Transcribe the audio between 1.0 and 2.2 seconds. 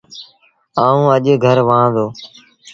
اَڄ گھر وهآن دو۔